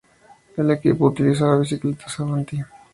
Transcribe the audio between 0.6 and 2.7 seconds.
equipo utilizaba bicicletas Avanti.